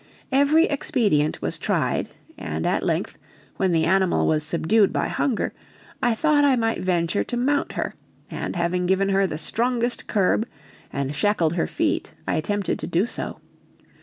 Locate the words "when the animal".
3.57-4.25